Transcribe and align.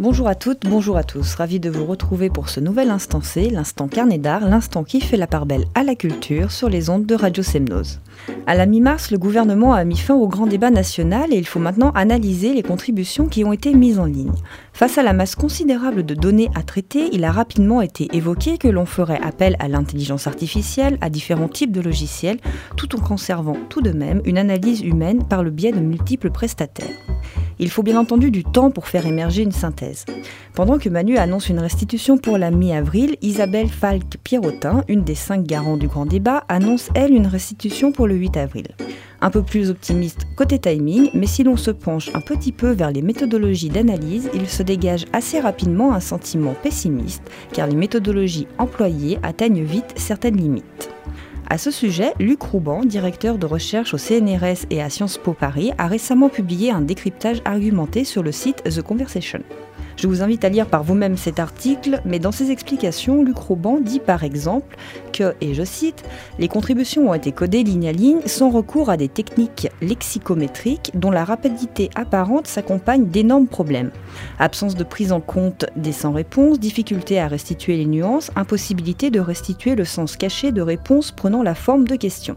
Bonjour 0.00 0.28
à 0.28 0.36
toutes, 0.36 0.60
bonjour 0.64 0.96
à 0.96 1.02
tous. 1.02 1.34
Ravi 1.34 1.58
de 1.58 1.68
vous 1.68 1.84
retrouver 1.84 2.30
pour 2.30 2.50
ce 2.50 2.60
nouvel 2.60 2.90
instant 2.90 3.20
C, 3.20 3.50
l'instant 3.50 3.88
carnet 3.88 4.18
d'art, 4.18 4.48
l'instant 4.48 4.84
qui 4.84 5.00
fait 5.00 5.16
la 5.16 5.26
part 5.26 5.44
belle 5.44 5.64
à 5.74 5.82
la 5.82 5.96
culture 5.96 6.52
sur 6.52 6.68
les 6.68 6.88
ondes 6.88 7.04
de 7.04 7.16
Radio 7.16 7.42
Semnose. 7.42 7.98
À 8.46 8.54
la 8.54 8.66
mi-mars, 8.66 9.10
le 9.10 9.18
gouvernement 9.18 9.72
a 9.72 9.82
mis 9.82 9.96
fin 9.96 10.14
au 10.14 10.28
grand 10.28 10.46
débat 10.46 10.70
national 10.70 11.32
et 11.34 11.36
il 11.36 11.48
faut 11.48 11.58
maintenant 11.58 11.90
analyser 11.96 12.54
les 12.54 12.62
contributions 12.62 13.26
qui 13.26 13.44
ont 13.44 13.52
été 13.52 13.74
mises 13.74 13.98
en 13.98 14.04
ligne. 14.04 14.30
Face 14.72 14.98
à 14.98 15.02
la 15.02 15.12
masse 15.12 15.34
considérable 15.34 16.06
de 16.06 16.14
données 16.14 16.50
à 16.54 16.62
traiter, 16.62 17.08
il 17.10 17.24
a 17.24 17.32
rapidement 17.32 17.80
été 17.80 18.06
évoqué 18.12 18.56
que 18.56 18.68
l'on 18.68 18.86
ferait 18.86 19.20
appel 19.20 19.56
à 19.58 19.66
l'intelligence 19.66 20.28
artificielle, 20.28 20.98
à 21.00 21.10
différents 21.10 21.48
types 21.48 21.72
de 21.72 21.80
logiciels, 21.80 22.38
tout 22.76 22.94
en 22.94 23.00
conservant 23.00 23.56
tout 23.68 23.82
de 23.82 23.90
même 23.90 24.22
une 24.24 24.38
analyse 24.38 24.80
humaine 24.80 25.26
par 25.26 25.42
le 25.42 25.50
biais 25.50 25.72
de 25.72 25.80
multiples 25.80 26.30
prestataires. 26.30 26.86
Il 27.60 27.70
faut 27.70 27.82
bien 27.82 27.98
entendu 27.98 28.30
du 28.30 28.44
temps 28.44 28.70
pour 28.70 28.86
faire 28.86 29.06
émerger 29.06 29.42
une 29.42 29.52
synthèse. 29.52 30.04
Pendant 30.54 30.78
que 30.78 30.88
Manu 30.88 31.18
annonce 31.18 31.48
une 31.48 31.58
restitution 31.58 32.18
pour 32.18 32.38
la 32.38 32.50
mi-avril, 32.50 33.16
Isabelle 33.22 33.68
Falk-Pierrotin, 33.68 34.84
une 34.88 35.02
des 35.02 35.14
cinq 35.14 35.44
garants 35.44 35.76
du 35.76 35.88
grand 35.88 36.06
débat, 36.06 36.44
annonce 36.48 36.90
elle 36.94 37.12
une 37.12 37.26
restitution 37.26 37.90
pour 37.90 38.06
le 38.06 38.14
8 38.14 38.36
avril. 38.36 38.68
Un 39.20 39.30
peu 39.30 39.42
plus 39.42 39.70
optimiste 39.70 40.26
côté 40.36 40.60
timing, 40.60 41.10
mais 41.14 41.26
si 41.26 41.42
l'on 41.42 41.56
se 41.56 41.72
penche 41.72 42.10
un 42.14 42.20
petit 42.20 42.52
peu 42.52 42.70
vers 42.70 42.92
les 42.92 43.02
méthodologies 43.02 43.70
d'analyse, 43.70 44.30
il 44.34 44.48
se 44.48 44.62
dégage 44.62 45.06
assez 45.12 45.40
rapidement 45.40 45.92
un 45.92 46.00
sentiment 46.00 46.54
pessimiste, 46.62 47.24
car 47.52 47.66
les 47.66 47.74
méthodologies 47.74 48.46
employées 48.58 49.18
atteignent 49.24 49.64
vite 49.64 49.94
certaines 49.96 50.36
limites. 50.36 50.77
À 51.50 51.56
ce 51.56 51.70
sujet, 51.70 52.12
Luc 52.20 52.42
Rouban, 52.42 52.84
directeur 52.84 53.38
de 53.38 53.46
recherche 53.46 53.94
au 53.94 53.96
CNRS 53.96 54.66
et 54.68 54.82
à 54.82 54.90
Sciences 54.90 55.16
Po 55.16 55.32
Paris, 55.32 55.72
a 55.78 55.86
récemment 55.86 56.28
publié 56.28 56.70
un 56.70 56.82
décryptage 56.82 57.40
argumenté 57.46 58.04
sur 58.04 58.22
le 58.22 58.32
site 58.32 58.62
The 58.64 58.82
Conversation. 58.82 59.40
Je 59.98 60.06
vous 60.06 60.22
invite 60.22 60.44
à 60.44 60.48
lire 60.48 60.66
par 60.66 60.84
vous-même 60.84 61.16
cet 61.16 61.40
article, 61.40 62.00
mais 62.04 62.20
dans 62.20 62.30
ses 62.30 62.52
explications, 62.52 63.24
Luc 63.24 63.36
Rouban 63.36 63.80
dit 63.80 63.98
par 63.98 64.22
exemple 64.22 64.76
que, 65.12 65.34
et 65.40 65.54
je 65.54 65.64
cite, 65.64 66.04
les 66.38 66.46
contributions 66.46 67.10
ont 67.10 67.14
été 67.14 67.32
codées 67.32 67.64
ligne 67.64 67.88
à 67.88 67.92
ligne 67.92 68.20
sans 68.24 68.48
recours 68.50 68.90
à 68.90 68.96
des 68.96 69.08
techniques 69.08 69.68
lexicométriques 69.82 70.92
dont 70.94 71.10
la 71.10 71.24
rapidité 71.24 71.90
apparente 71.96 72.46
s'accompagne 72.46 73.06
d'énormes 73.06 73.48
problèmes. 73.48 73.90
Absence 74.38 74.76
de 74.76 74.84
prise 74.84 75.10
en 75.10 75.20
compte 75.20 75.66
des 75.74 75.90
sans-réponses, 75.90 76.60
difficulté 76.60 77.18
à 77.18 77.26
restituer 77.26 77.76
les 77.76 77.86
nuances, 77.86 78.30
impossibilité 78.36 79.10
de 79.10 79.18
restituer 79.18 79.74
le 79.74 79.84
sens 79.84 80.16
caché 80.16 80.52
de 80.52 80.62
réponses 80.62 81.10
prenant 81.10 81.42
la 81.42 81.56
forme 81.56 81.88
de 81.88 81.96
questions. 81.96 82.36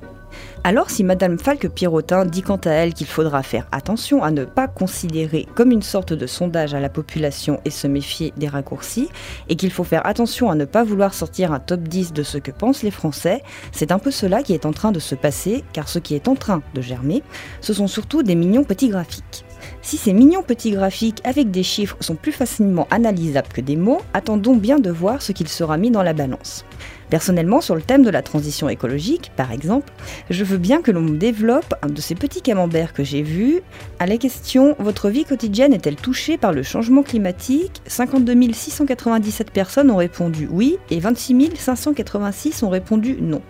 Alors 0.63 0.89
si 0.89 1.03
Madame 1.03 1.39
Falque-Pirotin 1.39 2.25
dit 2.25 2.41
quant 2.41 2.59
à 2.65 2.71
elle 2.71 2.93
qu'il 2.93 3.07
faudra 3.07 3.43
faire 3.43 3.67
attention 3.71 4.23
à 4.23 4.31
ne 4.31 4.45
pas 4.45 4.67
considérer 4.67 5.47
comme 5.55 5.71
une 5.71 5.81
sorte 5.81 6.13
de 6.13 6.27
sondage 6.27 6.73
à 6.73 6.79
la 6.79 6.89
population 6.89 7.59
et 7.65 7.69
se 7.71 7.87
méfier 7.87 8.33
des 8.37 8.47
raccourcis, 8.47 9.09
et 9.49 9.55
qu'il 9.55 9.71
faut 9.71 9.83
faire 9.83 10.05
attention 10.05 10.49
à 10.49 10.55
ne 10.55 10.65
pas 10.65 10.83
vouloir 10.83 11.13
sortir 11.13 11.51
un 11.51 11.59
top 11.59 11.81
10 11.81 12.13
de 12.13 12.23
ce 12.23 12.37
que 12.37 12.51
pensent 12.51 12.83
les 12.83 12.91
Français, 12.91 13.41
c'est 13.71 13.91
un 13.91 13.99
peu 13.99 14.11
cela 14.11 14.43
qui 14.43 14.53
est 14.53 14.65
en 14.65 14.73
train 14.73 14.91
de 14.91 14.99
se 14.99 15.15
passer, 15.15 15.63
car 15.73 15.89
ce 15.89 15.99
qui 15.99 16.15
est 16.15 16.27
en 16.27 16.35
train 16.35 16.61
de 16.73 16.81
germer, 16.81 17.23
ce 17.61 17.73
sont 17.73 17.87
surtout 17.87 18.23
des 18.23 18.35
mignons 18.35 18.63
petits 18.63 18.89
graphiques. 18.89 19.45
Si 19.81 19.97
ces 19.97 20.13
mignons 20.13 20.43
petits 20.43 20.71
graphiques 20.71 21.21
avec 21.23 21.51
des 21.51 21.63
chiffres 21.63 21.97
sont 21.99 22.15
plus 22.15 22.31
facilement 22.31 22.87
analysables 22.91 23.49
que 23.53 23.61
des 23.61 23.75
mots, 23.75 24.01
attendons 24.13 24.55
bien 24.55 24.79
de 24.79 24.91
voir 24.91 25.21
ce 25.21 25.31
qu'il 25.31 25.47
sera 25.47 25.77
mis 25.77 25.91
dans 25.91 26.03
la 26.03 26.13
balance. 26.13 26.65
Personnellement, 27.11 27.59
sur 27.59 27.75
le 27.75 27.81
thème 27.81 28.03
de 28.03 28.09
la 28.09 28.21
transition 28.21 28.69
écologique, 28.69 29.33
par 29.35 29.51
exemple, 29.51 29.91
je 30.29 30.45
veux 30.45 30.57
bien 30.57 30.81
que 30.81 30.91
l'on 30.91 31.03
développe 31.03 31.75
un 31.81 31.89
de 31.89 31.99
ces 31.99 32.15
petits 32.15 32.41
camemberts 32.41 32.93
que 32.93 33.03
j'ai 33.03 33.21
vus. 33.21 33.59
À 33.99 34.07
la 34.07 34.17
question 34.17 34.77
Votre 34.79 35.09
vie 35.09 35.25
quotidienne 35.25 35.73
est-elle 35.73 35.97
touchée 35.97 36.37
par 36.37 36.53
le 36.53 36.63
changement 36.63 37.03
climatique? 37.03 37.81
52 37.85 38.53
697 38.53 39.51
personnes 39.51 39.91
ont 39.91 39.97
répondu 39.97 40.47
oui 40.49 40.77
et 40.89 41.01
26 41.01 41.51
586 41.57 42.63
ont 42.63 42.69
répondu 42.69 43.17
non. 43.19 43.41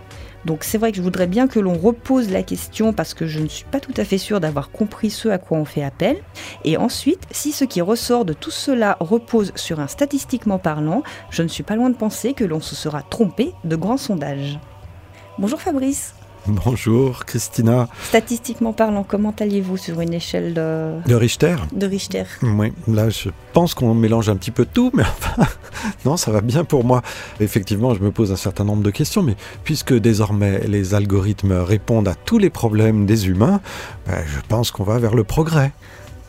Donc 0.46 0.64
c'est 0.64 0.78
vrai 0.78 0.92
que 0.92 0.98
je 0.98 1.02
voudrais 1.02 1.28
bien 1.28 1.48
que 1.48 1.60
l'on 1.60 1.78
repose 1.78 2.30
la 2.30 2.44
question 2.44 2.94
parce 2.94 3.14
que 3.14 3.28
je 3.28 3.40
ne 3.40 3.48
suis 3.48 3.66
pas 3.66 3.80
tout 3.80 3.94
à 3.98 4.04
fait 4.04 4.18
sûre 4.18 4.40
d'avoir 4.40 4.72
compris 4.72 5.10
ce 5.10 5.30
à 5.30 5.38
quoi 5.38 5.58
on 5.58 5.66
fait 5.66 5.84
appel. 5.84 6.18
Et 6.64 6.78
ensuite, 6.78 7.24
si 7.32 7.52
ce 7.52 7.66
qui 7.66 7.82
ressort 7.82 8.26
de 8.26 8.34
tout 8.34 8.52
cela 8.52 8.98
repose 9.00 9.52
sur 9.56 9.80
un 9.80 9.88
statistiquement 9.88 10.60
parlant, 10.60 11.04
je 11.30 11.44
ne 11.44 11.48
suis 11.48 11.64
pas 11.64 11.76
loin 11.76 11.90
de 11.90 11.96
penser 11.96 12.34
que 12.34 12.44
l'on 12.44 12.62
se 12.62 12.76
sera 12.76 13.04
trompé 13.04 13.54
de 13.64 13.76
grands 13.76 13.98
sondages. 13.98 14.60
Bonjour 15.38 15.62
Fabrice. 15.62 16.16
Bonjour 16.48 17.26
Christina. 17.26 17.88
Statistiquement 18.04 18.74
parlant, 18.74 19.04
comment 19.08 19.34
allez-vous 19.40 19.78
sur 19.78 20.02
une 20.02 20.14
échelle 20.14 20.56
de... 20.56 20.94
De 21.08 21.14
Richter 21.14 21.56
De 21.72 21.86
Richter? 21.86 22.24
Oui, 22.42 22.74
là 22.88 23.10
je 23.10 23.30
pense 23.54 23.76
qu'on 23.76 23.94
mélange 23.94 24.28
un 24.30 24.36
petit 24.36 24.50
peu 24.50 24.66
tout, 24.66 24.90
mais 24.96 25.04
enfin, 25.04 25.44
non, 26.06 26.18
ça 26.18 26.32
va 26.32 26.42
bien 26.42 26.64
pour 26.64 26.84
moi. 26.84 27.04
Effectivement, 27.40 27.94
je 27.94 28.00
me 28.00 28.12
pose 28.12 28.32
un 28.32 28.38
certain 28.38 28.64
nombre 28.64 28.82
de 28.82 28.90
questions, 28.90 29.22
mais 29.22 29.36
puisque 29.64 29.94
désormais 29.94 30.62
les 30.68 30.96
algorithmes 30.96 31.54
répondent 31.54 32.08
à 32.08 32.16
tous 32.16 32.40
les 32.40 32.50
problèmes 32.50 33.06
des 33.06 33.28
humains, 33.28 33.62
ben, 34.08 34.24
je 34.26 34.40
pense 34.48 34.72
qu'on 34.72 34.84
va 34.84 34.98
vers 34.98 35.14
le 35.14 35.24
progrès. 35.24 35.72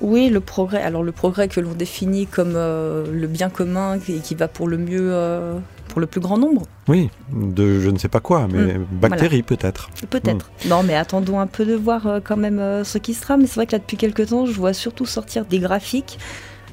Oui, 0.02 0.28
le 0.28 0.40
progrès. 0.40 0.82
Alors 0.82 1.04
le 1.04 1.12
progrès 1.12 1.48
que 1.48 1.60
l'on 1.60 1.72
définit 1.72 2.26
comme 2.26 2.54
euh, 2.56 3.06
le 3.10 3.26
bien 3.28 3.48
commun 3.48 3.98
et 4.08 4.18
qui 4.18 4.34
va 4.34 4.48
pour 4.48 4.66
le 4.66 4.76
mieux, 4.76 5.12
euh, 5.12 5.58
pour 5.92 6.00
le 6.00 6.06
plus 6.06 6.22
grand 6.22 6.38
nombre. 6.38 6.62
Oui, 6.88 7.10
de 7.30 7.78
je 7.78 7.90
ne 7.90 7.98
sais 7.98 8.08
pas 8.08 8.20
quoi, 8.20 8.48
mais 8.50 8.78
Mm, 8.78 8.86
bactéries 8.92 9.42
peut-être. 9.42 9.90
Peut-être. 10.08 10.50
Non, 10.66 10.82
mais 10.82 10.94
attendons 10.94 11.38
un 11.38 11.46
peu 11.46 11.66
de 11.66 11.74
voir 11.74 12.06
euh, 12.06 12.20
quand 12.24 12.38
même 12.38 12.58
euh, 12.60 12.82
ce 12.82 12.96
qui 12.96 13.12
sera. 13.12 13.36
Mais 13.36 13.46
c'est 13.46 13.56
vrai 13.56 13.66
que 13.66 13.72
là, 13.72 13.78
depuis 13.78 13.98
quelques 13.98 14.28
temps, 14.28 14.46
je 14.46 14.52
vois 14.54 14.72
surtout 14.72 15.04
sortir 15.04 15.44
des 15.44 15.58
graphiques. 15.58 16.18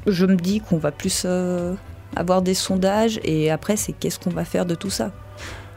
Je 0.08 0.26
me 0.26 0.38
dis 0.38 0.62
qu'on 0.62 0.78
va 0.78 0.92
plus 0.92 1.24
euh, 1.26 1.74
avoir 2.16 2.42
des 2.42 2.54
sondages 2.54 3.20
et 3.26 3.52
après, 3.52 3.76
c'est 3.76 3.92
qu'est-ce 3.92 4.20
qu'on 4.20 4.30
va 4.30 4.46
faire 4.46 4.66
de 4.66 4.76
tout 4.76 4.90
ça? 4.90 5.12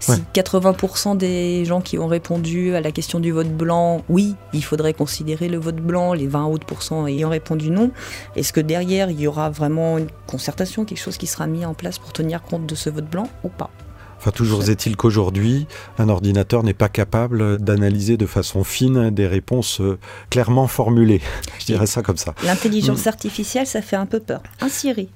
Si 0.02 0.10
Ouais. 0.10 0.18
80% 0.34 1.16
des 1.16 1.64
gens 1.64 1.80
qui 1.80 1.96
ont 1.98 2.08
répondu 2.08 2.74
à 2.74 2.80
la 2.80 2.90
question 2.90 3.20
du 3.20 3.30
vote 3.30 3.48
blanc, 3.48 4.02
oui, 4.08 4.34
il 4.52 4.64
faudrait 4.64 4.94
considérer 4.94 5.48
le 5.48 5.58
vote 5.58 5.76
blanc, 5.76 6.12
les 6.12 6.26
20 6.26 6.46
autres 6.46 6.66
pourcents 6.66 7.06
ayant 7.06 7.28
répondu 7.28 7.70
non, 7.70 7.92
est-ce 8.34 8.52
que 8.52 8.60
derrière 8.60 9.10
il 9.10 9.20
y 9.20 9.26
aura 9.28 9.48
vraiment 9.48 9.98
une 9.98 10.08
concertation, 10.26 10.84
quelque 10.84 10.98
chose 10.98 11.18
qui 11.18 11.26
sera 11.26 11.46
mis 11.46 11.64
en 11.64 11.74
place 11.74 11.98
pour 11.98 12.12
tenir 12.12 12.42
compte 12.42 12.66
de 12.66 12.74
ce 12.74 12.90
vote 12.90 13.08
blanc 13.08 13.28
ou 13.44 13.48
pas? 13.48 13.70
Enfin, 14.18 14.30
toujours 14.30 14.68
est-il 14.68 14.96
qu'aujourd'hui, 14.96 15.66
un 15.98 16.08
ordinateur 16.08 16.62
n'est 16.62 16.74
pas 16.74 16.88
capable 16.88 17.58
d'analyser 17.58 18.16
de 18.16 18.26
façon 18.26 18.62
fine 18.62 19.10
des 19.10 19.26
réponses 19.26 19.80
euh, 19.80 19.98
clairement 20.30 20.68
formulées. 20.68 21.20
Je 21.58 21.66
dirais 21.66 21.86
ça 21.86 22.02
comme 22.02 22.16
ça. 22.16 22.32
L'intelligence 22.44 23.08
artificielle, 23.08 23.66
ça 23.66 23.82
fait 23.82 23.96
un 23.96 24.06
peu 24.06 24.20
peur. 24.20 24.40
Un 24.60 24.68
Siri. 24.68 25.08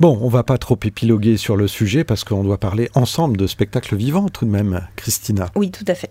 Bon, 0.00 0.18
on 0.20 0.28
va 0.28 0.42
pas 0.42 0.58
trop 0.58 0.78
épiloguer 0.82 1.36
sur 1.36 1.56
le 1.56 1.68
sujet 1.68 2.04
parce 2.04 2.24
qu'on 2.24 2.44
doit 2.44 2.58
parler 2.58 2.90
ensemble 2.94 3.36
de 3.36 3.46
spectacles 3.46 3.96
vivants 3.96 4.28
tout 4.28 4.44
de 4.44 4.50
même, 4.50 4.80
Christina. 4.96 5.50
Oui, 5.56 5.70
tout 5.70 5.84
à 5.86 5.94
fait. 5.94 6.10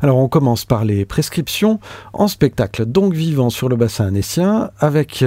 Alors 0.00 0.18
on 0.18 0.28
commence 0.28 0.64
par 0.64 0.84
les 0.84 1.04
prescriptions 1.04 1.80
en 2.12 2.28
spectacle 2.28 2.86
donc 2.86 3.14
vivant 3.14 3.50
sur 3.50 3.68
le 3.68 3.76
bassin 3.76 4.06
annécien 4.06 4.70
avec 4.78 5.24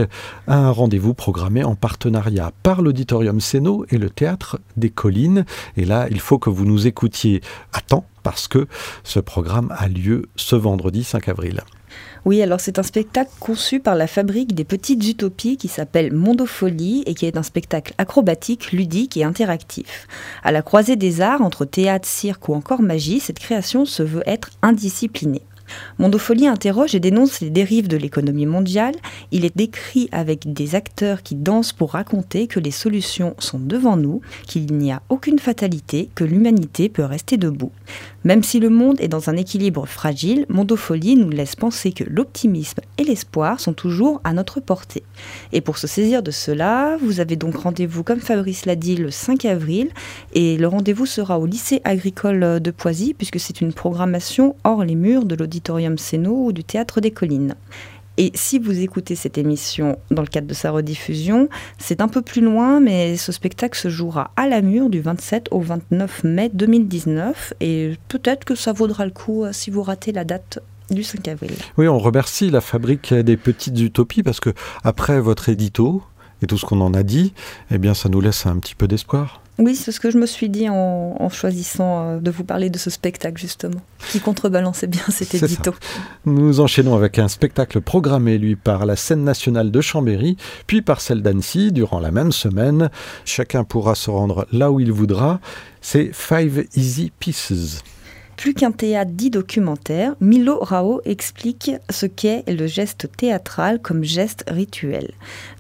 un 0.48 0.72
rendez-vous 0.72 1.14
programmé 1.14 1.64
en 1.64 1.76
partenariat 1.76 2.52
par 2.64 2.82
l'auditorium 2.82 3.40
Séno 3.40 3.86
et 3.90 3.98
le 3.98 4.10
théâtre 4.10 4.60
des 4.78 4.90
Collines. 4.90 5.46
Et 5.78 5.86
là, 5.86 6.08
il 6.10 6.20
faut 6.20 6.40
que 6.40 6.50
vous 6.50 6.66
nous 6.66 6.88
écoutiez 6.88 7.42
à 7.74 7.82
temps 7.82 8.06
parce 8.24 8.48
que 8.48 8.68
ce 9.04 9.20
programme 9.20 9.74
a 9.78 9.88
lieu 9.88 10.30
ce 10.36 10.56
vendredi 10.56 11.04
5 11.04 11.30
avril. 11.30 11.62
Oui, 12.24 12.40
alors 12.44 12.60
c'est 12.60 12.78
un 12.78 12.84
spectacle 12.84 13.32
conçu 13.40 13.80
par 13.80 13.96
la 13.96 14.06
Fabrique 14.06 14.54
des 14.54 14.64
Petites 14.64 15.04
Utopies 15.08 15.58
qui 15.58 15.68
s'appelle 15.68 16.14
Mondofolie 16.14 17.02
et 17.08 17.16
qui 17.16 17.26
est 17.26 17.36
un 17.36 17.42
spectacle 17.42 17.96
acrobatique, 17.98 18.72
ludique 18.72 19.18
et 19.18 19.24
interactif. 19.24 20.08
À 20.44 20.52
la 20.52 20.62
croisée 20.62 20.96
des 20.96 21.22
arts, 21.22 21.42
entre 21.42 21.66
théâtre, 21.66 22.08
cirque 22.08 22.48
ou 22.48 22.54
encore 22.54 22.84
magie, 22.84 23.20
cette 23.20 23.40
création 23.40 23.86
se 23.86 24.04
veut 24.04 24.24
être 24.28 24.52
indisciplinée. 24.62 25.42
Mondofolie 25.98 26.48
interroge 26.48 26.96
et 26.96 27.00
dénonce 27.00 27.42
les 27.42 27.50
dérives 27.50 27.88
de 27.88 27.98
l'économie 27.98 28.46
mondiale. 28.46 28.96
Il 29.32 29.46
est 29.46 29.56
décrit 29.56 30.10
avec 30.12 30.52
des 30.54 30.76
acteurs 30.76 31.24
qui 31.24 31.36
dansent 31.36 31.74
pour 31.74 31.92
raconter 31.92 32.48
que 32.48 32.60
les 32.60 32.72
solutions 32.72 33.36
sont 33.40 33.60
devant 33.60 33.98
nous, 33.98 34.22
qu'il 34.48 34.74
n'y 34.74 34.92
a 34.92 35.02
aucune 35.10 35.40
fatalité, 35.40 36.10
que 36.14 36.24
l'humanité 36.24 36.90
peut 36.90 37.06
rester 37.06 37.38
debout. 37.38 37.72
Même 38.24 38.44
si 38.44 38.60
le 38.60 38.70
monde 38.70 39.02
est 39.02 39.08
dans 39.08 39.30
un 39.32 39.36
équilibre 39.36 39.88
fragile, 39.88 40.46
Mondofolie 40.48 41.16
nous 41.16 41.32
laisse 41.32 41.56
penser 41.56 41.92
que 41.92 42.04
l'optimisme 42.04 42.80
et 43.00 43.04
l'espoir 43.04 43.60
sont 43.60 43.74
toujours 43.74 44.22
à 44.24 44.32
notre 44.34 44.60
portée. 44.60 45.02
Et 45.54 45.62
pour 45.62 45.80
se 45.80 45.88
saisir 45.88 46.22
de 46.22 46.30
cela, 46.30 46.98
vous 47.02 47.20
avez 47.20 47.36
donc 47.36 47.56
rendez-vous, 47.56 48.04
comme 48.04 48.20
Fabrice 48.20 48.68
l'a 48.68 48.76
dit, 48.76 48.96
le 48.96 49.10
5 49.10 49.46
avril, 49.46 49.90
et 50.34 50.58
le 50.58 50.68
rendez-vous 50.68 51.08
sera 51.08 51.40
au 51.40 51.48
lycée 51.48 51.82
agricole 51.84 52.60
de 52.60 52.72
Poisy, 52.72 53.16
puisque 53.16 53.40
c'est 53.40 53.60
une 53.60 53.74
programmation 53.74 54.56
hors 54.64 54.84
les 54.84 54.96
murs 54.96 55.26
de 55.26 55.34
l'auditorium 55.34 55.98
Séno 55.98 56.46
ou 56.46 56.52
du 56.52 56.64
théâtre 56.64 57.02
des 57.02 57.12
collines. 57.12 57.56
Et 58.18 58.32
si 58.36 58.60
vous 58.60 58.80
écoutez 58.80 59.16
cette 59.16 59.38
émission 59.38 59.98
dans 60.12 60.22
le 60.22 60.28
cadre 60.28 60.48
de 60.48 60.54
sa 60.54 60.72
rediffusion, 60.72 61.50
c'est 61.78 62.02
un 62.02 62.08
peu 62.08 62.22
plus 62.22 62.42
loin, 62.42 62.80
mais 62.80 63.16
ce 63.18 63.32
spectacle 63.32 63.78
se 63.78 63.90
jouera 63.90 64.32
à 64.36 64.48
la 64.48 64.62
mur 64.62 64.90
du 64.90 65.02
27 65.02 65.48
au 65.52 65.60
29 65.62 66.24
mai 66.26 66.50
2019. 66.54 67.54
Et 67.62 67.94
peut-être 68.10 68.44
que 68.46 68.56
ça 68.56 68.74
vaudra 68.74 69.06
le 69.06 69.12
coup 69.12 69.44
euh, 69.46 69.54
si 69.54 69.70
vous 69.70 69.82
ratez 69.82 70.12
la 70.12 70.26
date 70.26 70.60
du 70.90 71.04
5 71.04 71.28
avril. 71.30 71.52
Oui, 71.78 71.88
on 71.88 72.00
remercie 72.00 72.50
la 72.50 72.62
fabrique 72.62 73.14
des 73.14 73.38
petites 73.38 73.80
utopies 73.80 74.24
parce 74.24 74.40
que 74.40 74.54
après 74.84 75.22
votre 75.22 75.50
édito, 75.50 76.04
Et 76.44 76.48
tout 76.48 76.58
ce 76.58 76.66
qu'on 76.66 76.82
en 76.82 76.94
a 76.94 77.04
dit, 77.04 77.34
eh 77.70 77.78
bien, 77.78 77.94
ça 77.94 78.10
nous 78.10 78.20
laisse 78.20 78.46
un 78.48 78.58
petit 78.58 78.74
peu 78.74 78.88
d'espoir. 78.88 79.41
Oui, 79.62 79.76
c'est 79.76 79.92
ce 79.92 80.00
que 80.00 80.10
je 80.10 80.18
me 80.18 80.26
suis 80.26 80.50
dit 80.50 80.68
en, 80.70 81.30
choisissant 81.30 82.04
euh, 82.04 82.20
de 82.20 82.32
vous 82.32 82.44
parler 82.44 82.72
de 82.72 82.80
ce 82.80 82.90
spectacle, 82.90 83.40
justement, 83.40 83.80
qui 84.10 84.20
contrebalançait 84.20 84.88
bien 84.88 85.04
cet 85.10 85.36
édito. 85.36 85.74
Nous 86.26 86.60
enchaînons 86.60 86.96
avec 86.96 87.20
un 87.20 87.28
spectacle 87.28 87.80
programmé, 87.80 88.40
lui, 88.40 88.56
par 88.56 88.88
la 88.88 88.96
scène 88.96 89.24
nationale 89.24 89.70
de 89.70 89.80
Chambéry, 89.80 90.36
puis 90.66 90.82
par 90.82 91.00
celle 91.00 91.22
d'Annecy, 91.22 91.72
durant 91.72 92.00
la 92.00 92.10
même 92.10 92.32
semaine. 92.32 92.90
Chacun 93.24 93.64
pourra 93.64 93.94
se 93.94 94.10
rendre 94.10 94.48
là 94.52 94.72
où 94.72 94.80
il 94.80 94.92
voudra. 94.92 95.40
C'est 95.80 96.10
Five 96.12 96.66
Easy 96.76 97.12
Pieces. 97.20 97.84
Plus 98.42 98.56
qu'un 98.56 98.72
théâtre 98.72 99.12
dit 99.14 99.30
documentaire, 99.30 100.16
Milo 100.20 100.58
Rao 100.62 101.00
explique 101.06 101.74
ce 101.92 102.08
qu'est 102.08 102.44
le 102.50 102.66
geste 102.66 103.08
théâtral 103.16 103.80
comme 103.80 104.04
geste 104.04 104.46
rituel. 104.48 105.12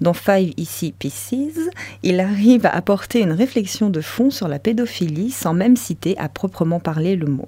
Dans 0.01 0.15
Five 0.15 0.51
Easy 0.57 0.91
Pieces, 0.91 1.69
il 2.01 2.19
arrive 2.19 2.65
à 2.65 2.75
apporter 2.75 3.21
une 3.21 3.33
réflexion 3.33 3.91
de 3.91 4.01
fond 4.01 4.31
sur 4.31 4.47
la 4.47 4.57
pédophilie 4.57 5.29
sans 5.29 5.53
même 5.53 5.75
citer 5.75 6.17
à 6.17 6.27
proprement 6.27 6.79
parler 6.79 7.15
le 7.15 7.27
mot. 7.27 7.47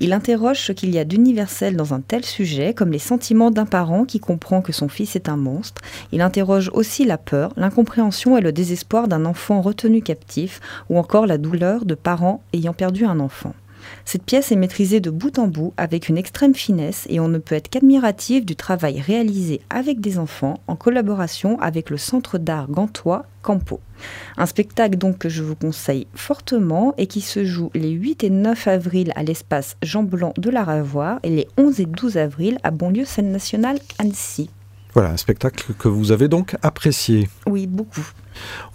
Il 0.00 0.12
interroge 0.12 0.58
ce 0.58 0.72
qu'il 0.72 0.92
y 0.92 0.98
a 0.98 1.04
d'universel 1.04 1.76
dans 1.76 1.94
un 1.94 2.00
tel 2.00 2.24
sujet, 2.24 2.74
comme 2.74 2.90
les 2.90 2.98
sentiments 2.98 3.52
d'un 3.52 3.66
parent 3.66 4.04
qui 4.04 4.18
comprend 4.18 4.60
que 4.60 4.72
son 4.72 4.88
fils 4.88 5.14
est 5.14 5.28
un 5.28 5.36
monstre. 5.36 5.82
Il 6.10 6.20
interroge 6.20 6.68
aussi 6.74 7.04
la 7.04 7.16
peur, 7.16 7.52
l'incompréhension 7.56 8.36
et 8.36 8.40
le 8.40 8.50
désespoir 8.50 9.06
d'un 9.06 9.24
enfant 9.24 9.60
retenu 9.60 10.02
captif, 10.02 10.60
ou 10.90 10.98
encore 10.98 11.28
la 11.28 11.38
douleur 11.38 11.84
de 11.84 11.94
parents 11.94 12.42
ayant 12.52 12.72
perdu 12.72 13.04
un 13.04 13.20
enfant. 13.20 13.54
Cette 14.04 14.24
pièce 14.24 14.52
est 14.52 14.56
maîtrisée 14.56 15.00
de 15.00 15.10
bout 15.10 15.38
en 15.38 15.46
bout 15.46 15.72
avec 15.76 16.08
une 16.08 16.18
extrême 16.18 16.54
finesse 16.54 17.06
et 17.08 17.20
on 17.20 17.28
ne 17.28 17.38
peut 17.38 17.54
être 17.54 17.68
qu'admiratif 17.68 18.44
du 18.44 18.56
travail 18.56 19.00
réalisé 19.00 19.60
avec 19.70 20.00
des 20.00 20.18
enfants 20.18 20.60
en 20.66 20.76
collaboration 20.76 21.58
avec 21.60 21.90
le 21.90 21.96
Centre 21.96 22.38
d'art 22.38 22.68
gantois 22.68 23.26
Campo. 23.42 23.80
Un 24.36 24.46
spectacle 24.46 24.96
donc 24.96 25.18
que 25.18 25.28
je 25.28 25.42
vous 25.42 25.54
conseille 25.54 26.06
fortement 26.14 26.94
et 26.96 27.06
qui 27.06 27.20
se 27.20 27.44
joue 27.44 27.70
les 27.74 27.90
8 27.90 28.24
et 28.24 28.30
9 28.30 28.68
avril 28.68 29.12
à 29.16 29.22
l'espace 29.22 29.76
Jean 29.82 30.02
Blanc 30.02 30.32
de 30.38 30.50
la 30.50 30.64
Ravoire 30.64 31.20
et 31.22 31.30
les 31.30 31.48
11 31.58 31.80
et 31.80 31.86
12 31.86 32.16
avril 32.16 32.58
à 32.62 32.70
Bonlieu 32.70 33.04
Scène 33.04 33.30
Nationale 33.30 33.78
Annecy. 33.98 34.50
Voilà, 34.94 35.10
un 35.10 35.16
spectacle 35.16 35.74
que 35.74 35.88
vous 35.88 36.12
avez 36.12 36.28
donc 36.28 36.56
apprécié. 36.62 37.28
Oui, 37.46 37.66
beaucoup. 37.66 38.06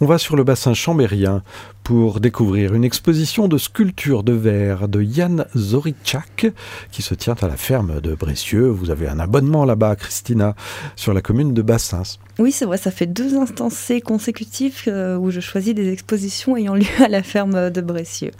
On 0.00 0.06
va 0.06 0.18
sur 0.18 0.36
le 0.36 0.44
bassin 0.44 0.74
chambérien 0.74 1.42
pour 1.84 2.20
découvrir 2.20 2.74
une 2.74 2.84
exposition 2.84 3.48
de 3.48 3.58
sculptures 3.58 4.22
de 4.22 4.32
verre 4.32 4.86
de 4.86 5.02
Yann 5.02 5.46
Zorichak 5.56 6.46
qui 6.92 7.02
se 7.02 7.14
tient 7.14 7.34
à 7.40 7.48
la 7.48 7.56
ferme 7.56 8.00
de 8.00 8.14
Bressieux. 8.14 8.68
Vous 8.68 8.90
avez 8.90 9.08
un 9.08 9.18
abonnement 9.18 9.64
là-bas, 9.64 9.96
Christina, 9.96 10.54
sur 10.94 11.14
la 11.14 11.20
commune 11.20 11.54
de 11.54 11.62
Bassins. 11.62 12.02
Oui, 12.38 12.52
c'est 12.52 12.64
vrai, 12.64 12.78
ça 12.78 12.90
fait 12.90 13.06
deux 13.06 13.36
instants 13.36 13.70
consécutifs 14.04 14.84
euh, 14.88 15.16
où 15.16 15.30
je 15.30 15.40
choisis 15.40 15.74
des 15.74 15.92
expositions 15.92 16.56
ayant 16.56 16.74
lieu 16.74 16.86
à 17.04 17.08
la 17.08 17.22
ferme 17.22 17.70
de 17.70 17.80
Bressieux. 17.80 18.30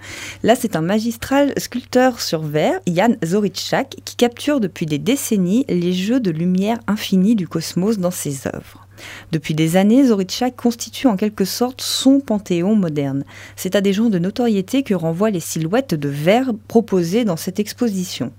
Là, 0.43 0.55
c'est 0.55 0.77
un 0.77 0.81
magistral 0.81 1.53
sculpteur 1.59 2.21
sur 2.21 2.43
verre, 2.43 2.81
Yann 2.87 3.17
Zorichak, 3.25 3.97
qui 4.05 4.17
capture 4.17 4.61
depuis 4.61 4.87
des 4.87 4.99
décennies 4.99 5.65
les 5.69 5.93
jeux 5.93 6.21
de 6.21 6.31
lumière 6.31 6.79
infinie 6.87 7.37
du 7.37 7.49
cosmos 7.49 7.99
dans 7.99 8.11
ses 8.11 8.47
œuvres. 8.47 8.87
Depuis 9.33 9.55
des 9.55 9.77
années, 9.77 10.05
Zoritchak 10.05 10.57
constitue 10.57 11.07
en 11.07 11.17
quelque 11.17 11.45
sorte 11.45 11.81
son 11.81 12.21
panthéon 12.21 12.75
moderne. 12.75 13.25
C'est 13.57 13.77
à 13.77 13.81
des 13.81 13.93
gens 13.93 14.11
de 14.11 14.19
notoriété 14.19 14.83
que 14.83 14.95
renvoient 14.95 15.31
les 15.31 15.41
silhouettes 15.41 15.95
de 15.95 16.09
verre 16.09 16.53
proposées 16.69 17.25
dans 17.25 17.37
cette 17.37 17.61
exposition. 17.61 18.33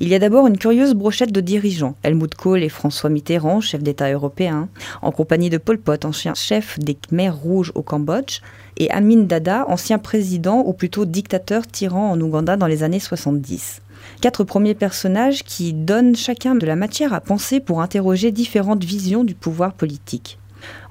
Il 0.00 0.08
y 0.08 0.14
a 0.14 0.18
d'abord 0.18 0.46
une 0.46 0.58
curieuse 0.58 0.94
brochette 0.94 1.32
de 1.32 1.40
dirigeants, 1.40 1.96
Helmut 2.02 2.34
Kohl 2.34 2.62
et 2.62 2.68
François 2.68 3.10
Mitterrand, 3.10 3.60
chef 3.60 3.82
d'État 3.82 4.12
européen, 4.12 4.68
en 5.00 5.10
compagnie 5.10 5.50
de 5.50 5.58
Pol 5.58 5.78
Pot, 5.78 6.04
ancien 6.04 6.34
chef 6.34 6.78
des 6.78 6.94
Khmers 6.94 7.36
rouges 7.36 7.72
au 7.74 7.82
Cambodge, 7.82 8.40
et 8.76 8.90
Amin 8.90 9.22
Dada, 9.22 9.64
ancien 9.68 9.98
président 9.98 10.62
ou 10.66 10.72
plutôt 10.72 11.04
dictateur 11.06 11.66
tyran 11.66 12.10
en 12.10 12.20
Ouganda 12.20 12.56
dans 12.56 12.66
les 12.66 12.82
années 12.82 13.00
70 13.00 13.80
quatre 14.20 14.44
premiers 14.44 14.74
personnages 14.74 15.42
qui 15.42 15.72
donnent 15.72 16.16
chacun 16.16 16.54
de 16.54 16.66
la 16.66 16.76
matière 16.76 17.12
à 17.12 17.20
penser 17.20 17.60
pour 17.60 17.80
interroger 17.80 18.32
différentes 18.32 18.84
visions 18.84 19.24
du 19.24 19.34
pouvoir 19.34 19.72
politique. 19.74 20.38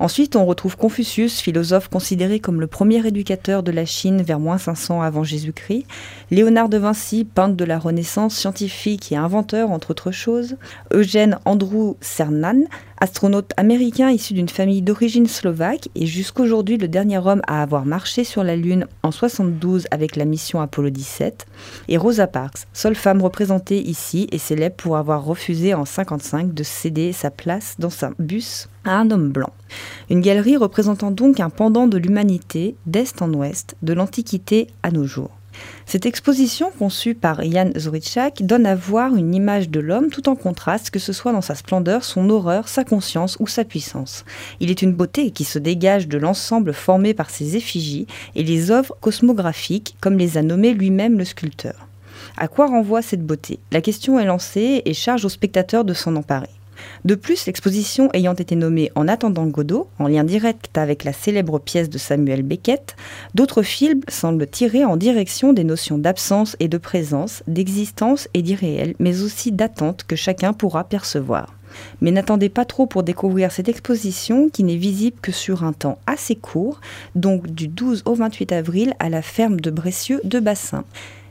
Ensuite, 0.03 0.35
on 0.35 0.45
retrouve 0.45 0.75
Confucius, 0.75 1.39
philosophe 1.39 1.88
considéré 1.88 2.41
comme 2.41 2.59
le 2.59 2.67
premier 2.67 3.07
éducateur 3.07 3.63
de 3.63 3.71
la 3.71 3.85
Chine 3.85 4.21
vers 4.21 4.38
moins 4.38 4.57
500 4.57 5.01
avant 5.01 5.23
Jésus-Christ, 5.23 5.85
Léonard 6.29 6.67
de 6.67 6.77
Vinci, 6.77 7.23
peintre 7.23 7.55
de 7.55 7.63
la 7.63 7.79
Renaissance, 7.79 8.35
scientifique 8.35 9.13
et 9.13 9.15
inventeur 9.15 9.71
entre 9.71 9.91
autres 9.91 10.11
choses, 10.11 10.57
Eugène 10.91 11.39
Andrew 11.45 11.95
Cernan, 12.01 12.65
astronaute 13.00 13.51
américain 13.57 14.09
issu 14.09 14.33
d'une 14.33 14.50
famille 14.50 14.81
d'origine 14.81 15.27
slovaque. 15.27 15.88
Et 15.95 16.06
jusqu'aujourd'hui 16.06 16.77
le 16.77 16.89
dernier 16.89 17.19
homme 17.19 17.41
à 17.47 17.61
avoir 17.61 17.85
marché 17.85 18.25
sur 18.25 18.44
la 18.44 18.57
Lune 18.57 18.88
en 19.03 19.11
72 19.11 19.88
avec 19.91 20.17
la 20.17 20.25
mission 20.25 20.59
Apollo 20.59 20.89
17, 20.89 21.45
et 21.88 21.97
Rosa 21.97 22.27
Parks, 22.27 22.67
seule 22.73 22.95
femme 22.95 23.21
représentée 23.21 23.81
ici 23.81 24.27
et 24.33 24.38
célèbre 24.38 24.75
pour 24.75 24.97
avoir 24.97 25.23
refusé 25.23 25.73
en 25.73 25.85
55 25.85 26.53
de 26.53 26.63
céder 26.63 27.13
sa 27.13 27.31
place 27.31 27.75
dans 27.79 28.03
un 28.03 28.13
bus 28.19 28.67
à 28.85 28.97
un 28.97 29.11
homme 29.11 29.29
blanc. 29.29 29.51
Une 30.10 30.22
galerie 30.22 30.57
représentant 30.57 31.12
donc 31.12 31.40
un 31.40 31.50
pendant 31.50 31.88
de 31.88 31.98
l'humanité 31.98 32.75
d'est 32.86 33.22
en 33.22 33.34
ouest, 33.34 33.75
de 33.81 33.94
l'Antiquité 33.94 34.68
à 34.84 34.92
nos 34.92 35.06
jours. 35.06 35.31
Cette 35.86 36.06
exposition, 36.06 36.72
conçue 36.80 37.13
par 37.13 37.44
Jan 37.44 37.69
Zorichak, 37.78 38.44
donne 38.44 38.66
à 38.66 38.75
voir 38.75 39.16
une 39.16 39.36
image 39.36 39.69
de 39.69 39.80
l'homme 39.80 40.10
tout 40.10 40.28
en 40.30 40.36
contraste, 40.36 40.90
que 40.90 41.00
ce 41.00 41.13
soit 41.13 41.31
dans 41.31 41.42
sa 41.42 41.56
splendeur, 41.56 42.04
son 42.04 42.30
horreur, 42.30 42.68
sa 42.68 42.84
conscience 42.84 43.38
ou 43.40 43.48
sa 43.48 43.63
puissance. 43.63 44.25
Il 44.60 44.72
est 44.72 44.81
une 44.81 44.94
beauté 44.94 45.31
qui 45.31 45.44
se 45.44 45.60
dégage 45.60 46.07
de 46.07 46.18
l'ensemble 46.18 46.74
formé 46.74 47.13
par 47.13 47.30
ses 47.30 47.56
effigies 47.56 48.07
et 48.36 48.44
les 48.44 48.72
œuvres 48.72 48.95
cosmographiques, 49.01 49.95
comme 50.01 50.18
les 50.18 50.38
a 50.38 50.42
nommées 50.42 50.74
lui-même 50.74 51.18
le 51.18 51.25
sculpteur. 51.25 51.88
À 52.38 52.48
quoi 52.48 52.68
renvoie 52.68 53.01
cette 53.01 53.25
beauté? 53.25 53.60
La 53.72 53.81
question 53.81 54.19
est 54.19 54.25
lancée 54.25 54.81
et 54.86 54.94
charge 54.94 55.25
au 55.25 55.30
spectateur 55.30 55.86
de 55.86 55.94
s'en 55.94 56.16
emparer. 56.16 56.50
De 57.06 57.15
plus, 57.15 57.45
l'exposition 57.45 58.09
ayant 58.13 58.33
été 58.33 58.56
nommée 58.56 58.91
En 58.95 59.07
attendant 59.07 59.45
Godot, 59.45 59.88
en 60.00 60.07
lien 60.07 60.24
direct 60.24 60.77
avec 60.77 61.03
la 61.03 61.13
célèbre 61.13 61.59
pièce 61.59 61.89
de 61.89 61.97
Samuel 61.97 62.44
Beckett, 62.44 62.95
d'autres 63.35 63.63
films 63.63 64.01
semblent 64.07 64.47
tirer 64.47 64.85
en 64.85 64.97
direction 64.97 65.53
des 65.53 65.63
notions 65.63 65.97
d'absence 65.97 66.56
et 66.59 66.68
de 66.68 66.77
présence, 66.77 67.44
d'existence 67.47 68.27
et 68.33 68.41
d'irréel, 68.41 68.95
mais 69.00 69.21
aussi 69.21 69.51
d'attente 69.51 70.03
que 70.07 70.15
chacun 70.15 70.54
pourra 70.54 70.83
percevoir. 70.83 71.54
Mais 72.02 72.11
n'attendez 72.11 72.49
pas 72.49 72.66
trop 72.66 72.85
pour 72.85 73.04
découvrir 73.04 73.52
cette 73.52 73.69
exposition 73.69 74.49
qui 74.49 74.63
n'est 74.63 74.75
visible 74.75 75.18
que 75.21 75.31
sur 75.31 75.63
un 75.63 75.73
temps 75.73 75.97
assez 76.06 76.35
court, 76.35 76.80
donc 77.16 77.47
du 77.47 77.68
12 77.68 78.04
au 78.06 78.13
28 78.13 78.52
avril 78.52 78.94
à 78.99 79.09
la 79.09 79.21
ferme 79.21 79.59
de 79.59 79.71
Bressieux 79.71 80.21
de 80.23 80.40
Bassin. 80.40 80.83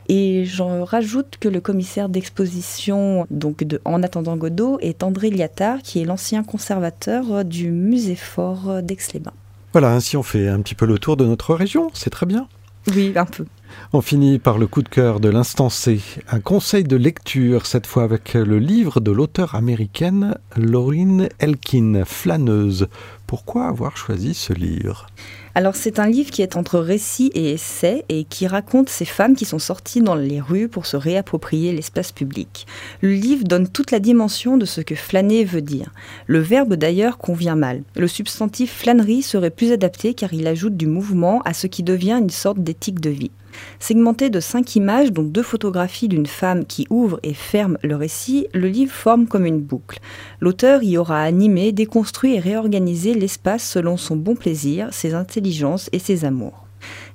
Et 0.09 0.45
j'en 0.45 0.83
rajoute 0.83 1.37
que 1.39 1.47
le 1.47 1.61
commissaire 1.61 2.09
d'exposition 2.09 3.25
donc 3.31 3.63
de 3.63 3.81
En 3.85 4.03
attendant 4.03 4.37
Godot 4.37 4.77
est 4.81 5.03
André 5.03 5.29
Liattard, 5.29 5.81
qui 5.81 6.01
est 6.01 6.05
l'ancien 6.05 6.43
conservateur 6.43 7.45
du 7.45 7.71
musée 7.71 8.15
fort 8.15 8.81
d'Aix-les-Bains. 8.83 9.33
Voilà, 9.71 9.91
ainsi 9.91 10.17
on 10.17 10.23
fait 10.23 10.47
un 10.47 10.61
petit 10.61 10.75
peu 10.75 10.85
le 10.85 10.99
tour 10.99 11.17
de 11.17 11.25
notre 11.25 11.55
région, 11.55 11.89
c'est 11.93 12.09
très 12.09 12.25
bien. 12.25 12.47
Oui, 12.93 13.13
un 13.15 13.25
peu. 13.25 13.45
On 13.91 14.01
finit 14.01 14.39
par 14.39 14.57
le 14.57 14.67
coup 14.67 14.81
de 14.81 14.89
cœur 14.89 15.19
de 15.19 15.29
l'instant 15.29 15.69
C, 15.69 15.99
un 16.29 16.39
conseil 16.39 16.83
de 16.83 16.95
lecture, 16.95 17.65
cette 17.65 17.87
fois 17.87 18.03
avec 18.03 18.33
le 18.33 18.59
livre 18.59 18.99
de 18.99 19.09
l'auteure 19.11 19.55
américaine 19.55 20.35
Laurine 20.55 21.29
Elkin, 21.39 22.03
Flâneuse. 22.05 22.87
Pourquoi 23.25 23.67
avoir 23.67 23.97
choisi 23.97 24.33
ce 24.33 24.53
livre? 24.53 25.07
Alors 25.55 25.75
c'est 25.75 25.99
un 25.99 26.07
livre 26.07 26.31
qui 26.31 26.41
est 26.41 26.55
entre 26.55 26.79
récit 26.79 27.31
et 27.35 27.51
essai 27.51 28.05
et 28.09 28.23
qui 28.23 28.47
raconte 28.47 28.89
ces 28.89 29.05
femmes 29.05 29.35
qui 29.35 29.45
sont 29.45 29.59
sorties 29.59 30.01
dans 30.01 30.15
les 30.15 30.41
rues 30.41 30.67
pour 30.67 30.87
se 30.87 30.97
réapproprier 30.97 31.71
l'espace 31.71 32.11
public. 32.11 32.65
Le 33.01 33.13
livre 33.13 33.43
donne 33.43 33.67
toute 33.67 33.91
la 33.91 33.99
dimension 33.99 34.57
de 34.57 34.65
ce 34.65 34.81
que 34.81 34.95
flâner 34.95 35.43
veut 35.43 35.61
dire. 35.61 35.91
Le 36.25 36.39
verbe 36.39 36.73
d'ailleurs 36.73 37.19
convient 37.19 37.55
mal. 37.55 37.83
Le 37.95 38.07
substantif 38.07 38.73
flânerie 38.73 39.21
serait 39.21 39.51
plus 39.51 39.71
adapté 39.71 40.15
car 40.15 40.33
il 40.33 40.47
ajoute 40.47 40.75
du 40.75 40.87
mouvement 40.87 41.41
à 41.43 41.53
ce 41.53 41.67
qui 41.67 41.83
devient 41.83 42.19
une 42.19 42.31
sorte 42.31 42.59
d'éthique 42.59 42.99
de 42.99 43.11
vie. 43.11 43.31
Segmenté 43.79 44.29
de 44.29 44.39
cinq 44.39 44.75
images, 44.75 45.11
dont 45.11 45.23
deux 45.23 45.43
photographies 45.43 46.07
d'une 46.07 46.25
femme 46.25 46.65
qui 46.65 46.87
ouvre 46.89 47.19
et 47.23 47.33
ferme 47.33 47.77
le 47.83 47.95
récit, 47.95 48.47
le 48.53 48.67
livre 48.67 48.93
forme 48.93 49.27
comme 49.27 49.45
une 49.45 49.61
boucle. 49.61 49.99
L'auteur 50.39 50.83
y 50.83 50.97
aura 50.97 51.21
animé, 51.21 51.71
déconstruit 51.71 52.35
et 52.35 52.39
réorganisé 52.39 53.13
l'espace 53.13 53.67
selon 53.67 53.97
son 53.97 54.15
bon 54.15 54.35
plaisir, 54.35 54.87
ses 54.91 55.13
intelligences 55.13 55.89
et 55.91 55.99
ses 55.99 56.25
amours. 56.25 56.63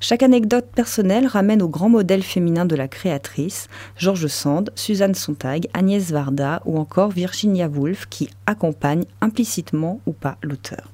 Chaque 0.01 0.23
anecdote 0.23 0.67
personnelle 0.75 1.27
ramène 1.27 1.63
au 1.63 1.69
grand 1.69 1.89
modèle 1.89 2.23
féminin 2.23 2.65
de 2.65 2.77
la 2.77 2.89
créatrice, 2.89 3.69
Georges 3.97 4.29
Sand, 4.29 4.71
Suzanne 4.75 5.15
Sontag, 5.15 5.69
Agnès 5.75 6.11
Varda 6.11 6.63
ou 6.65 6.79
encore 6.79 7.11
Virginia 7.11 7.69
Woolf 7.69 8.07
qui 8.07 8.31
accompagnent 8.47 9.05
implicitement 9.21 10.01
ou 10.07 10.13
pas 10.13 10.39
l'auteur. 10.43 10.89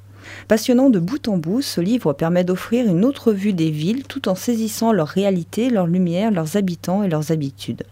Passionnant 0.48 0.90
de 0.90 0.98
bout 0.98 1.28
en 1.28 1.38
bout, 1.38 1.62
ce 1.62 1.80
livre 1.80 2.12
permet 2.12 2.44
d'offrir 2.44 2.86
une 2.86 3.04
autre 3.04 3.32
vue 3.32 3.52
des 3.52 3.70
villes 3.70 4.04
tout 4.04 4.28
en 4.28 4.34
saisissant 4.34 4.92
leur 4.92 5.08
réalité, 5.08 5.70
leur 5.70 5.86
lumière, 5.86 6.30
leurs 6.30 6.56
habitants 6.56 7.02
et 7.02 7.08
leurs 7.08 7.32
habitudes. 7.32 7.84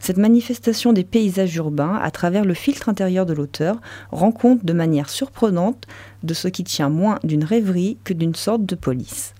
Cette 0.00 0.16
manifestation 0.16 0.92
des 0.92 1.04
paysages 1.04 1.56
urbains, 1.56 1.98
à 2.00 2.10
travers 2.10 2.44
le 2.44 2.54
filtre 2.54 2.88
intérieur 2.88 3.26
de 3.26 3.32
l'auteur, 3.32 3.80
rend 4.12 4.32
compte 4.32 4.64
de 4.64 4.72
manière 4.72 5.10
surprenante 5.10 5.86
de 6.22 6.34
ce 6.34 6.48
qui 6.48 6.64
tient 6.64 6.88
moins 6.88 7.18
d'une 7.24 7.44
rêverie 7.44 7.98
que 8.04 8.14
d'une 8.14 8.34
sorte 8.34 8.64
de 8.64 8.74
police. 8.74 9.34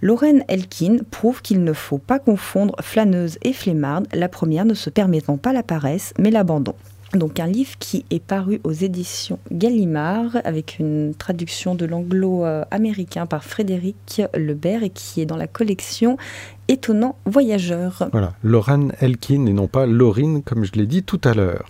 Lorraine 0.00 0.44
Elkin 0.48 0.98
prouve 1.10 1.42
qu'il 1.42 1.62
ne 1.62 1.72
faut 1.72 1.98
pas 1.98 2.18
confondre 2.18 2.74
flâneuse 2.80 3.38
et 3.42 3.52
flemmarde, 3.52 4.08
la 4.12 4.28
première 4.28 4.64
ne 4.64 4.74
se 4.74 4.90
permettant 4.90 5.36
pas 5.36 5.52
la 5.52 5.62
paresse, 5.62 6.12
mais 6.18 6.30
l'abandon. 6.30 6.74
Donc 7.14 7.40
un 7.40 7.46
livre 7.46 7.72
qui 7.78 8.06
est 8.10 8.22
paru 8.22 8.60
aux 8.64 8.72
éditions 8.72 9.38
Gallimard 9.50 10.38
avec 10.44 10.78
une 10.78 11.14
traduction 11.14 11.74
de 11.74 11.84
l'anglo-américain 11.84 13.26
par 13.26 13.44
Frédéric 13.44 14.22
Lebert 14.34 14.82
et 14.82 14.88
qui 14.88 15.20
est 15.20 15.26
dans 15.26 15.36
la 15.36 15.46
collection 15.46 16.16
Étonnant 16.68 17.16
Voyageur. 17.26 18.08
Voilà, 18.12 18.32
Lorraine 18.42 18.94
Elkin 19.00 19.44
et 19.44 19.52
non 19.52 19.66
pas 19.66 19.84
Laurine 19.84 20.42
comme 20.42 20.64
je 20.64 20.72
l'ai 20.72 20.86
dit 20.86 21.02
tout 21.02 21.20
à 21.24 21.34
l'heure. 21.34 21.68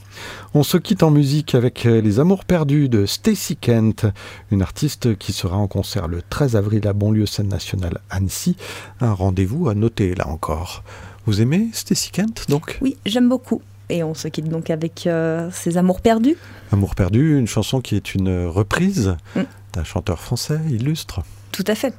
On 0.54 0.62
se 0.62 0.76
quitte 0.76 1.02
en 1.02 1.10
musique 1.10 1.56
avec 1.56 1.82
Les 1.84 2.20
Amours 2.20 2.44
perdus 2.44 2.88
de 2.88 3.04
Stacy 3.04 3.56
Kent, 3.56 4.06
une 4.52 4.62
artiste 4.62 5.18
qui 5.18 5.32
sera 5.32 5.56
en 5.56 5.66
concert 5.66 6.06
le 6.06 6.22
13 6.22 6.54
avril 6.54 6.86
à 6.86 6.92
Bonlieu 6.92 7.26
Scène 7.26 7.48
Nationale 7.48 7.98
Annecy. 8.10 8.56
Un 9.00 9.12
rendez-vous 9.12 9.68
à 9.68 9.74
noter 9.74 10.14
là 10.14 10.28
encore. 10.28 10.84
Vous 11.26 11.40
aimez 11.40 11.68
Stacy 11.72 12.12
Kent 12.12 12.46
donc? 12.48 12.78
Oui, 12.80 12.96
j'aime 13.06 13.28
beaucoup. 13.28 13.60
Et 13.92 14.02
on 14.02 14.14
se 14.14 14.26
quitte 14.26 14.48
donc 14.48 14.70
avec 14.70 15.06
euh, 15.06 15.50
Ces 15.52 15.76
Amours 15.76 16.00
perdus. 16.00 16.36
Amours 16.72 16.94
perdus, 16.94 17.38
une 17.38 17.46
chanson 17.46 17.82
qui 17.82 17.94
est 17.94 18.14
une 18.14 18.46
reprise 18.46 19.16
mm. 19.36 19.42
d'un 19.74 19.84
chanteur 19.84 20.18
français 20.18 20.58
illustre. 20.70 21.20
Tout 21.52 21.64
à 21.66 21.74
fait. 21.74 21.92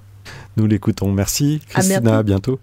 Nous 0.58 0.66
l'écoutons. 0.66 1.12
Merci 1.12 1.62
Christina, 1.70 2.18
à 2.18 2.24
bientôt. 2.24 2.60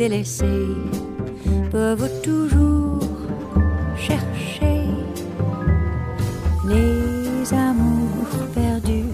Délaissés 0.00 0.74
peuvent 1.70 2.10
toujours 2.22 3.00
chercher 3.98 4.80
les 6.66 7.52
amours 7.52 8.46
perdus 8.54 9.12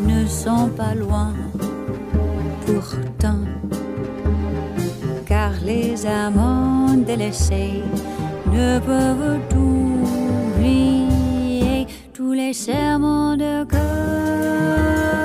ne 0.00 0.24
sont 0.26 0.70
pas 0.74 0.94
loin 0.94 1.34
pourtant 2.64 3.44
car 5.26 5.50
les 5.62 6.06
amants 6.06 6.94
délaissés 6.94 7.82
ne 8.50 8.78
peuvent 8.78 9.38
oublier 10.54 11.06
tous 12.14 12.32
les 12.32 12.54
serments 12.54 13.36
de 13.36 13.64
cœur 13.64 15.15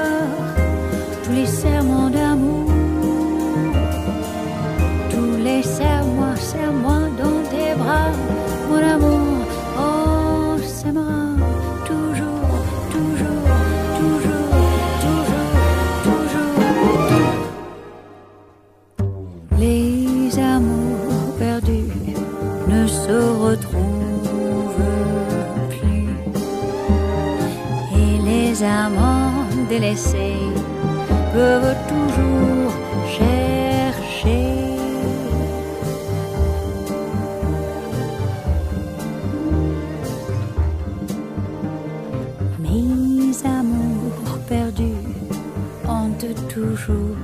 toujours 46.62 47.18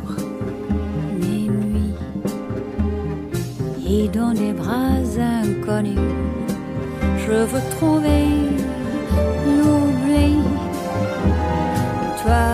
mes 1.19 1.47
nuits 1.47 1.93
et 3.87 4.07
dans 4.07 4.33
des 4.33 4.53
bras 4.53 4.99
inconnus, 5.41 5.99
je 7.23 7.37
veux 7.51 7.65
trouver 7.77 8.23
l'oubli. 9.57 10.37
Toi, 12.21 12.45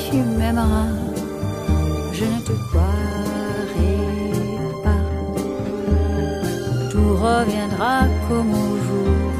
tu 0.00 0.16
m'aimeras, 0.36 0.94
je 2.12 2.24
ne 2.24 2.40
te 2.48 2.54
croirai 2.68 3.94
pas. 4.84 5.04
Tout 6.90 7.14
reviendra 7.26 7.96
comme 8.28 8.50
au 8.50 8.72
jour 8.86 9.31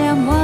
amants 0.00 0.43